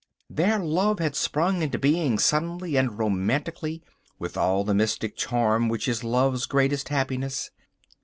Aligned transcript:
Their 0.31 0.57
love 0.57 0.97
had 0.97 1.15
sprung 1.15 1.61
into 1.61 1.77
being 1.77 2.17
suddenly 2.17 2.75
and 2.75 2.97
romantically, 2.97 3.83
with 4.17 4.35
all 4.35 4.63
the 4.63 4.73
mystic 4.73 5.15
charm 5.15 5.69
which 5.69 5.87
is 5.87 6.03
love's 6.03 6.47
greatest 6.47 6.89
happiness. 6.89 7.51